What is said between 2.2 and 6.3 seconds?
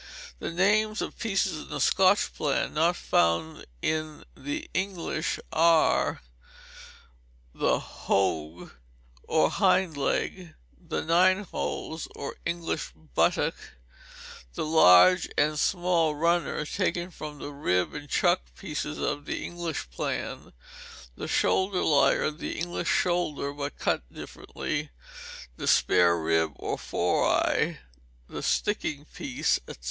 plan, not found in the English, are: